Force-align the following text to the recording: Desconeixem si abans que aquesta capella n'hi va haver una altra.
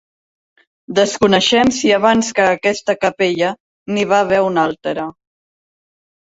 Desconeixem 0.99 1.69
si 1.79 1.91
abans 1.97 2.31
que 2.39 2.47
aquesta 2.53 2.95
capella 3.05 3.51
n'hi 3.93 4.07
va 4.15 4.23
haver 4.27 4.41
una 4.49 4.65
altra. 4.71 5.07